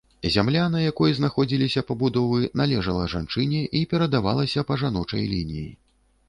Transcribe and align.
Зямля, 0.35 0.61
на 0.75 0.79
якой 0.83 1.11
знаходзіліся 1.17 1.83
пабудовы, 1.89 2.39
належыла 2.61 3.05
жанчыне 3.15 3.61
і 3.81 3.83
перадавалася 3.93 4.65
па 4.71 4.81
жаночай 4.85 5.23
лініі. 5.37 5.69